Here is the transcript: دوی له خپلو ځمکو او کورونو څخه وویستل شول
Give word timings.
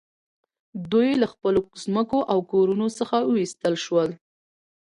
دوی 0.91 1.09
له 1.21 1.27
خپلو 1.33 1.61
ځمکو 1.83 2.19
او 2.31 2.39
کورونو 2.51 2.87
څخه 2.97 3.17
وویستل 3.21 3.75
شول 3.85 4.09